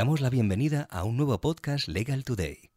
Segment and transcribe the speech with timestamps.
[0.00, 2.70] damos la bienvenida a un nuevo podcast Legal Today.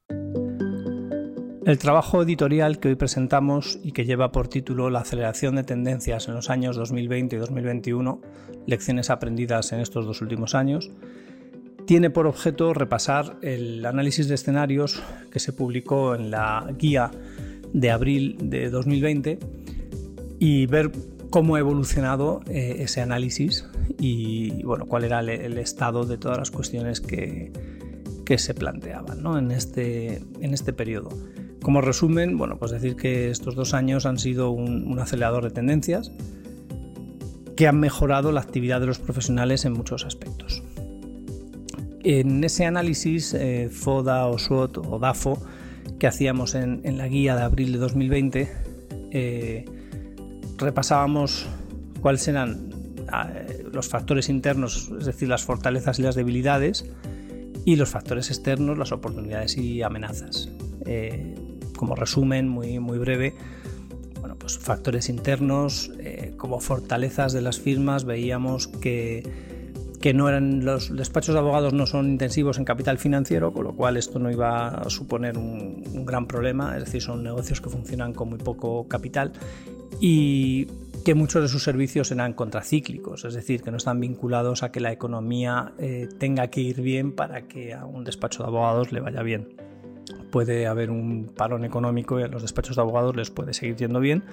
[1.65, 6.27] El trabajo editorial que hoy presentamos y que lleva por título La aceleración de tendencias
[6.27, 8.19] en los años 2020 y 2021,
[8.67, 10.91] lecciones aprendidas en estos dos últimos años,
[11.87, 15.01] tiene por objeto repasar el análisis de escenarios
[15.31, 17.09] que se publicó en la guía
[17.71, 19.39] de abril de 2020
[20.39, 20.91] y ver
[21.33, 23.65] cómo ha evolucionado eh, ese análisis
[23.97, 27.51] y bueno, cuál era el, estado de todas las cuestiones que,
[28.23, 31.09] que se planteaban en, este, en este periodo.
[31.63, 36.11] Como resumen, bueno, pues decir que estos dos años han sido un, acelerador de tendencias
[37.57, 40.61] que han mejorado la actividad de los profesionales en muchos aspectos.
[42.03, 45.41] En ese análisis, eh, FODA o SWOT o DAFO
[45.97, 48.51] que hacíamos en, la guía de abril de 2020,
[49.09, 49.65] eh,
[50.57, 51.45] repasábamos
[52.01, 52.69] cuáles eran
[53.35, 56.85] eh, los factores internos, es decir, las fortalezas y las debilidades,
[57.65, 60.49] y los factores externos, las oportunidades y amenazas.
[60.85, 61.35] Eh,
[61.77, 63.35] como resumen muy, muy breve,
[64.19, 65.91] bueno, pues factores internos,
[66.37, 69.23] como fortalezas de las firmas, veíamos que
[70.03, 73.73] que no eran los despachos de abogados no son intensivos en capital financiero, con lo
[73.73, 78.11] cual esto no iba a suponer un, gran problema, es decir, son negocios que funcionan
[78.11, 79.31] con muy poco capital
[80.01, 80.67] y
[81.05, 84.81] que muchos de sus servicios eran contracíclicos, es decir, que no están vinculados a que
[84.81, 88.99] la economía eh, tenga que ir bien para que a un despacho de abogados le
[88.99, 89.55] vaya bien.
[90.31, 94.01] Puede haber un parón económico y a los despachos de abogados les puede seguir yendo
[94.01, 94.25] bien,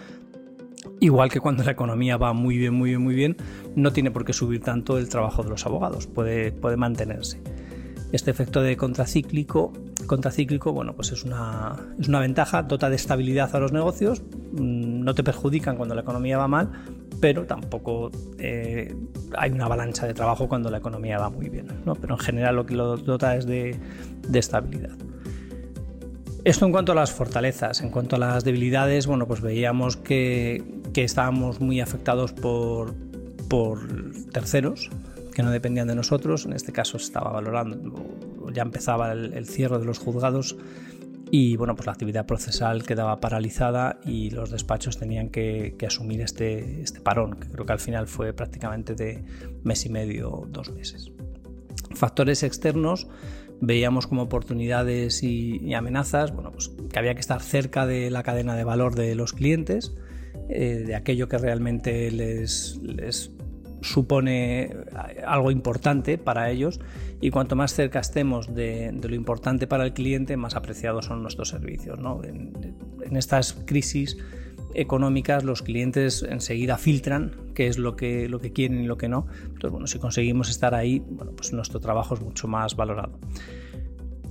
[1.00, 3.36] Igual que cuando la economía va muy bien, muy bien, muy bien,
[3.74, 7.40] no tiene por qué subir tanto el trabajo de los abogados, puede, puede mantenerse.
[8.12, 9.72] Este efecto de contracíclico,
[10.06, 14.20] contracíclico bueno, pues es una, es una ventaja, dota de estabilidad a los negocios,
[14.52, 16.70] mm, no te perjudican cuando la economía va mal,
[17.18, 18.94] pero tampoco eh,
[19.38, 21.68] hay una avalancha de trabajo cuando la economía va muy bien.
[21.86, 21.94] ¿no?
[21.94, 23.74] Pero en general lo que lo dota es de,
[24.28, 24.96] de estabilidad.
[26.44, 30.79] Esto en cuanto a las fortalezas, en cuanto a las debilidades, bueno, pues veíamos que,
[30.94, 32.94] estábamos muy afectados por,
[34.32, 34.90] terceros
[35.34, 36.46] que no dependían de nosotros.
[36.46, 38.04] En este caso se estaba valorando,
[38.52, 40.56] ya empezaba el, cierre de los juzgados
[41.32, 46.82] y bueno, pues la actividad procesal quedaba paralizada y los despachos tenían que, asumir este,
[46.82, 49.24] este parón, que creo que al final fue prácticamente de
[49.62, 51.12] mes y medio, dos meses.
[51.94, 53.08] Factores externos
[53.60, 58.56] veíamos como oportunidades y, amenazas, bueno, pues que había que estar cerca de la cadena
[58.56, 59.94] de valor de los clientes,
[60.52, 63.30] eh, de aquello que realmente les, les,
[63.82, 64.76] supone
[65.26, 66.80] algo importante para ellos
[67.20, 71.48] y cuanto más cerca estemos de, lo importante para el cliente, más apreciados son nuestros
[71.48, 71.98] servicios.
[71.98, 72.22] ¿no?
[72.24, 72.52] En,
[73.16, 74.16] estas crisis
[74.74, 79.08] económicas los clientes enseguida filtran qué es lo que, lo que quieren y lo que
[79.08, 79.26] no.
[79.42, 83.18] Entonces, bueno, si conseguimos estar ahí, bueno, pues nuestro trabajo es mucho más valorado.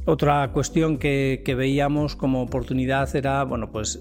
[0.06, 4.00] Otra cuestión que, veíamos como oportunidad era, bueno, pues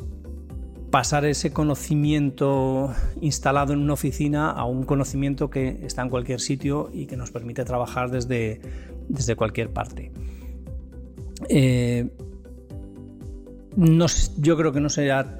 [0.90, 6.90] pasar ese conocimiento instalado en una oficina a un conocimiento que está en cualquier sitio
[6.92, 8.60] y que nos permite trabajar desde,
[9.08, 10.12] desde cualquier parte.
[11.48, 12.08] Eh,
[14.38, 15.38] yo creo que no se ha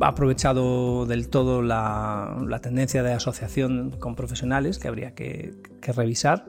[0.00, 6.46] aprovechado del todo la, tendencia de asociación con profesionales que habría que, revisar.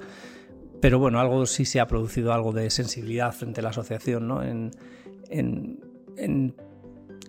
[0.81, 4.41] Pero bueno, algo sí se ha producido algo de sensibilidad frente a la asociación, ¿no?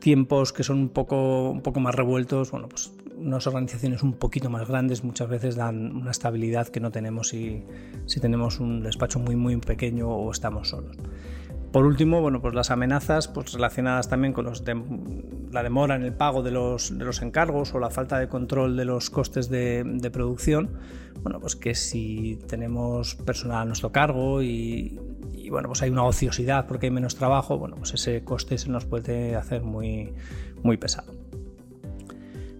[0.00, 4.50] Tiempos que son un poco, un poco más revueltos, bueno, pues unas organizaciones un poquito
[4.50, 7.64] más grandes muchas veces dan una estabilidad que no tenemos si,
[8.06, 10.96] si tenemos un despacho muy muy pequeño o estamos solos.
[11.72, 14.64] Por último, bueno, pues las amenazas pues relacionadas también con los
[15.52, 18.76] la demora en el pago de los, de los, encargos o la falta de control
[18.76, 20.70] de los costes de, producción.
[21.22, 24.98] Bueno, pues que si tenemos personal a nuestro cargo y,
[25.50, 28.84] bueno, pues hay una ociosidad porque hay menos trabajo, bueno, pues ese coste se nos
[28.84, 30.12] puede hacer muy,
[30.62, 31.12] muy pesado.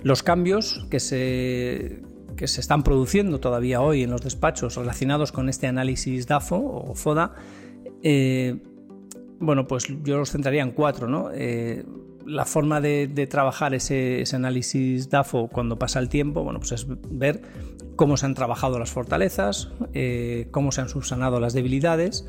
[0.03, 2.03] Los cambios que se,
[2.37, 6.95] que se están produciendo todavía hoy en los despachos relacionados con este análisis DAFO o
[6.95, 7.35] FODA
[8.03, 8.57] eh,
[9.39, 11.31] bueno, pues yo los centraría en cuatro, ¿no?
[11.33, 11.85] Eh,
[12.27, 17.43] la forma de, trabajar ese, análisis DAFO cuando pasa el tiempo, bueno, pues es ver
[17.97, 22.29] cómo se han trabajado las fortalezas, eh, cómo se han subsanado las debilidades,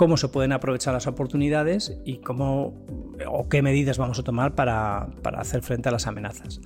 [0.00, 2.86] cómo se pueden aprovechar las oportunidades y cómo
[3.28, 6.62] o qué medidas vamos a tomar para, para hacer frente a las amenazas.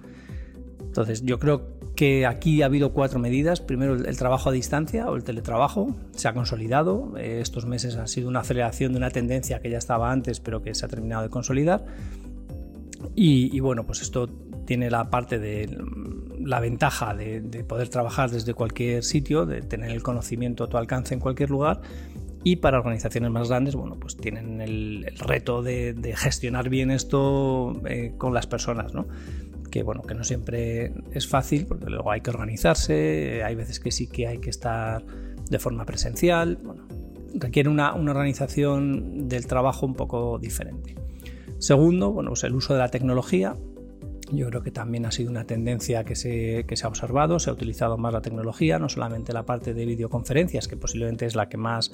[0.79, 3.61] Entonces, yo creo que aquí ha habido cuatro medidas.
[3.61, 7.15] Primero, el, trabajo a distancia o el teletrabajo se ha consolidado.
[7.19, 10.63] Eh, estos meses ha sido una aceleración de una tendencia que ya estaba antes, pero
[10.63, 11.85] que se ha terminado de consolidar.
[13.17, 14.29] Y, bueno, pues esto
[14.65, 15.77] tiene la parte de
[16.39, 21.15] la ventaja de, poder trabajar desde cualquier sitio, de tener el conocimiento a tu alcance
[21.15, 21.81] en cualquier lugar.
[22.45, 28.13] Y para organizaciones más grandes, bueno, pues tienen el, reto de, gestionar bien esto eh,
[28.19, 29.07] con las personas, ¿no?
[29.71, 33.91] Que bueno, que no siempre es fácil, porque luego hay que organizarse, hay veces que
[33.91, 35.05] sí que hay que estar
[35.51, 36.87] de forma presencial, bueno,
[37.35, 40.95] requiere una, una organización del trabajo un poco diferente.
[41.59, 43.57] Segundo, bueno, pues el uso de la tecnología,
[44.31, 47.97] yo creo que también ha sido una tendencia que se, ha observado, se ha utilizado
[47.97, 51.93] más la tecnología, no solamente la parte de videoconferencias, que posiblemente es la que más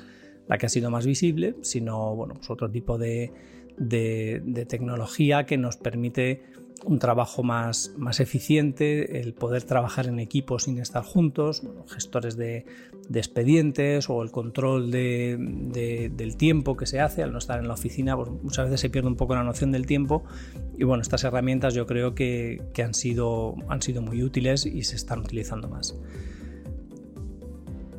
[0.51, 3.33] la que ha sido más visible, sino bueno, pues otro tipo de,
[3.79, 6.43] de tecnología que nos permite
[6.85, 12.65] un trabajo más, más eficiente, el poder trabajar en equipo sin estar juntos, gestores de,
[13.13, 18.17] expedientes o el control del tiempo que se hace al no estar en la oficina,
[18.17, 20.25] pues muchas veces se pierde un poco la noción del tiempo
[20.79, 24.97] y bueno, estas herramientas yo creo que, han, sido, han sido muy útiles y se
[24.97, 25.97] están utilizando más.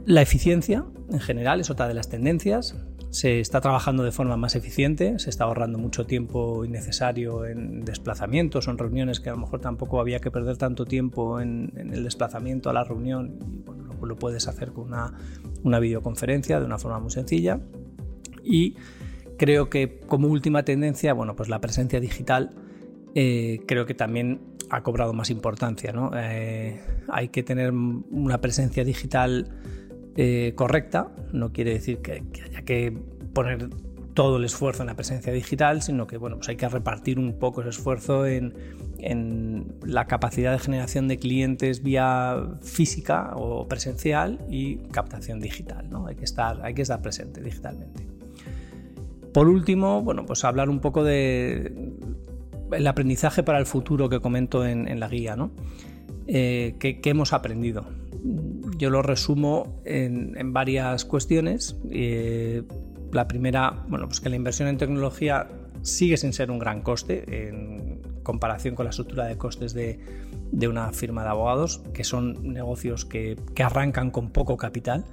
[0.06, 2.75] La eficiencia en general es otra de las tendencias
[3.12, 8.68] se está trabajando de forma más eficiente, se está ahorrando mucho tiempo innecesario en desplazamientos
[8.68, 12.06] o en reuniones que a lo mejor tampoco había que perder tanto tiempo en, el
[12.06, 17.00] desplazamiento a la reunión y bueno, lo, puedes hacer con una, videoconferencia de una forma
[17.00, 17.59] muy sencilla.
[18.44, 18.75] Y
[19.38, 22.51] creo que como última tendencia, bueno, pues la presencia digital
[23.13, 24.39] eh, creo que también
[24.69, 25.94] ha cobrado más importancia.
[26.15, 29.50] Eh, hay que tener una presencia digital
[30.16, 32.98] eh, correcta, no quiere decir que, haya que
[33.34, 33.69] poner
[34.13, 37.40] todo el esfuerzo en la presencia digital, sino que bueno, pues hay que repartir un
[37.40, 38.54] poco ese esfuerzo en,
[39.84, 45.90] la capacidad de generación de clientes vía física o presencial y captación digital.
[45.90, 46.06] ¿no?
[46.06, 48.06] Hay, que estar, hay que estar presente digitalmente.
[49.34, 51.94] Por último, bueno, pues hablar un poco de
[52.72, 55.36] el aprendizaje para el futuro que comento en, la guía.
[55.36, 55.52] ¿no?
[56.28, 57.86] Eh, ¿qué, hemos aprendido?
[58.77, 61.77] Yo lo resumo en, varias cuestiones.
[61.89, 62.63] Eh,
[63.12, 65.47] la primera, bueno, pues que la inversión en tecnología
[65.81, 70.00] sigue sin ser un gran coste en comparación con la estructura de costes de,
[70.68, 75.06] una firma de abogados, que son negocios que, arrancan con poco capital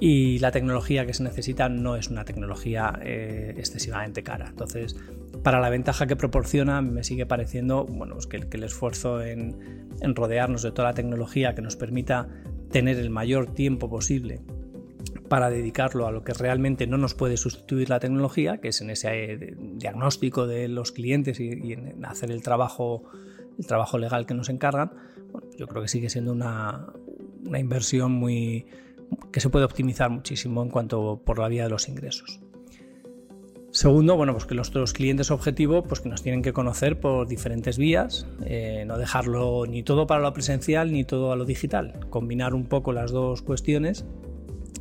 [0.00, 4.48] y la tecnología que se necesita no es una tecnología eh, excesivamente cara.
[4.48, 4.96] Entonces,
[5.44, 10.62] para la ventaja que proporciona, me sigue pareciendo bueno, pues que, el esfuerzo en, rodearnos
[10.62, 12.28] de toda la tecnología que nos permita
[12.70, 14.40] tener el mayor tiempo posible
[15.28, 18.88] para dedicarlo a lo que realmente no nos puede sustituir la tecnología, que es en
[18.90, 23.04] ese eh, diagnóstico de los clientes y, en hacer el trabajo,
[23.58, 24.92] el trabajo legal que nos encargan,
[25.58, 26.86] yo creo que sigue siendo una,
[27.46, 28.66] una inversión muy
[29.30, 32.40] que se puede optimizar muchísimo en cuanto por la vía de los ingresos.
[33.74, 37.76] Segundo, bueno, pues que nuestros clientes objetivo pues que nos tienen que conocer por diferentes
[37.76, 42.54] vías, eh, no dejarlo ni todo para lo presencial ni todo a lo digital, combinar
[42.54, 44.04] un poco las dos cuestiones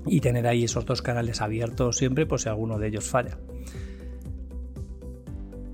[0.05, 3.39] y tener ahí esos dos canales abiertos siempre por si alguno de ellos falla.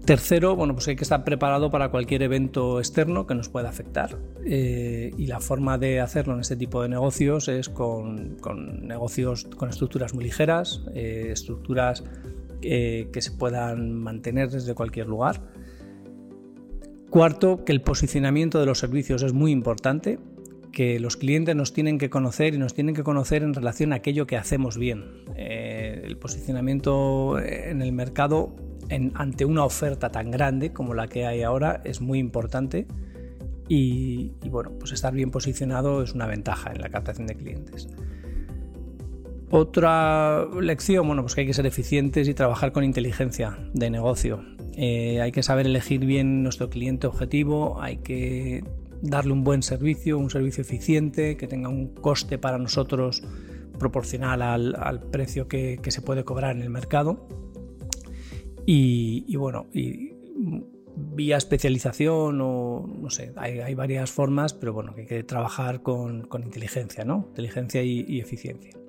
[0.05, 4.17] Tercero, bueno, pues hay que estar preparado para cualquier evento externo que nos pueda afectar.
[4.45, 8.37] Eh, y la forma de hacerlo en este tipo de negocios es con,
[8.81, 12.03] negocios con estructuras muy ligeras, eh, estructuras
[12.61, 15.41] que se puedan mantener desde cualquier lugar.
[17.09, 20.19] Cuarto, que el posicionamiento de los servicios es muy importante,
[20.71, 23.97] que los clientes nos tienen que conocer y nos tienen que conocer en relación a
[23.97, 25.05] aquello que hacemos bien.
[25.35, 28.55] Eh, el posicionamiento en el mercado
[29.15, 32.87] ante una oferta tan grande como la que hay ahora es muy importante
[33.67, 37.89] y, y bueno, pues estar bien posicionado es una ventaja en la captación de clientes.
[39.51, 44.45] Otra lección, bueno, pues que hay que ser eficientes y trabajar con inteligencia de negocio.
[44.73, 48.63] Eh, hay que saber elegir bien nuestro cliente objetivo, hay que
[49.01, 53.23] darle un buen servicio, un servicio eficiente, que tenga un coste para nosotros
[53.79, 57.27] proporcional al, precio que, se puede cobrar en el mercado.
[58.67, 59.65] Y, bueno,
[60.95, 66.27] vía especialización o no sé, hay, varias formas, pero bueno, que hay que trabajar con,
[66.43, 67.25] inteligencia, ¿no?
[67.29, 68.79] Inteligencia y eficiencia.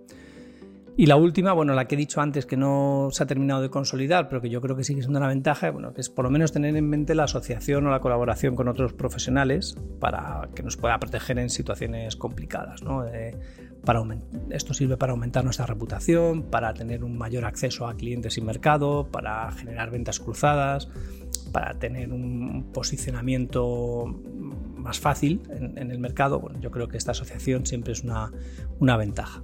[1.01, 3.71] Y la última, bueno, la que he dicho antes que no se ha terminado de
[3.71, 6.53] consolidar, pero que yo creo que sigue siendo una ventaja, bueno, es por lo menos
[6.53, 11.01] tener en mente la asociación o la colaboración con otros profesionales para que nos pueda
[11.01, 12.83] proteger en situaciones complicadas.
[12.83, 13.07] ¿no?
[13.83, 14.03] para
[14.51, 19.09] esto sirve para aumentar nuestra reputación, para tener un mayor acceso a clientes y mercado,
[19.11, 20.91] para generar ventas cruzadas,
[21.51, 24.05] para tener un posicionamiento
[24.77, 26.41] más fácil en, el mercado.
[26.41, 29.43] Bueno, yo creo que esta asociación siempre es una ventaja.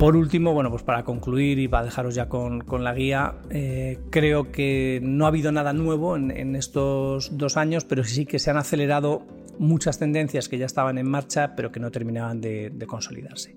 [0.00, 3.98] Por último, bueno, pues para concluir y para dejaros ya con, con la guía, eh,
[4.08, 8.38] creo que no ha habido nada nuevo en, en estos dos años, pero sí que
[8.38, 9.26] se han acelerado
[9.58, 13.54] muchas tendencias que ya estaban en marcha, pero que no terminaban de, consolidarse.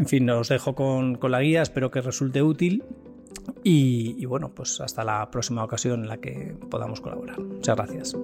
[0.00, 2.82] En fin, os dejo con, con, la guía, espero que resulte útil
[3.62, 7.38] y, y bueno, pues hasta la próxima ocasión en la que podamos colaborar.
[7.38, 8.16] Muchas gracias.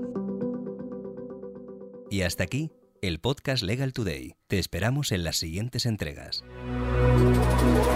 [2.11, 4.35] Y hasta aquí, el podcast Legal Today.
[4.49, 6.43] Te esperamos en las siguientes entregas.
[7.15, 7.94] Música